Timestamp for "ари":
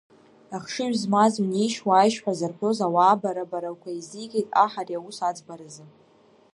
4.81-4.95